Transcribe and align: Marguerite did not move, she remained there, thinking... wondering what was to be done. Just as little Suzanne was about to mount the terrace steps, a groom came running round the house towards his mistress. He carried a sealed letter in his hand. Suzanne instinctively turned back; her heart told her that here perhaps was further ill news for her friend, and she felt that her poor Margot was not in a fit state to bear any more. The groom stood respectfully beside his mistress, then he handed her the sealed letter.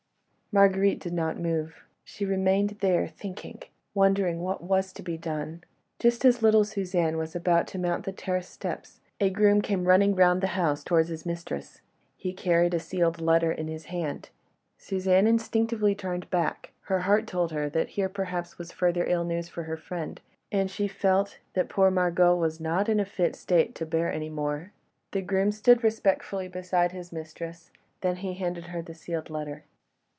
Marguerite 0.53 0.99
did 0.99 1.13
not 1.13 1.39
move, 1.39 1.81
she 2.03 2.25
remained 2.25 2.71
there, 2.81 3.07
thinking... 3.07 3.63
wondering 3.93 4.41
what 4.41 4.61
was 4.61 4.91
to 4.91 5.01
be 5.01 5.17
done. 5.17 5.63
Just 5.97 6.25
as 6.25 6.41
little 6.41 6.65
Suzanne 6.65 7.15
was 7.17 7.33
about 7.37 7.67
to 7.67 7.79
mount 7.79 8.03
the 8.03 8.11
terrace 8.11 8.49
steps, 8.49 8.99
a 9.21 9.29
groom 9.29 9.61
came 9.61 9.85
running 9.87 10.13
round 10.13 10.41
the 10.43 10.47
house 10.59 10.83
towards 10.83 11.07
his 11.07 11.25
mistress. 11.25 11.79
He 12.17 12.33
carried 12.33 12.73
a 12.73 12.81
sealed 12.81 13.21
letter 13.21 13.49
in 13.49 13.69
his 13.69 13.85
hand. 13.85 14.29
Suzanne 14.77 15.25
instinctively 15.25 15.95
turned 15.95 16.29
back; 16.29 16.73
her 16.81 16.99
heart 16.99 17.27
told 17.27 17.53
her 17.53 17.69
that 17.69 17.91
here 17.91 18.09
perhaps 18.09 18.57
was 18.57 18.73
further 18.73 19.05
ill 19.07 19.23
news 19.23 19.47
for 19.47 19.63
her 19.63 19.77
friend, 19.77 20.19
and 20.51 20.69
she 20.69 20.85
felt 20.85 21.39
that 21.53 21.61
her 21.67 21.73
poor 21.73 21.89
Margot 21.89 22.35
was 22.35 22.59
not 22.59 22.89
in 22.89 22.99
a 22.99 23.05
fit 23.05 23.37
state 23.37 23.73
to 23.75 23.85
bear 23.85 24.11
any 24.11 24.29
more. 24.29 24.73
The 25.11 25.21
groom 25.21 25.53
stood 25.53 25.81
respectfully 25.81 26.49
beside 26.49 26.91
his 26.91 27.13
mistress, 27.13 27.71
then 28.01 28.17
he 28.17 28.33
handed 28.33 28.65
her 28.65 28.81
the 28.81 28.93
sealed 28.93 29.29
letter. 29.29 29.63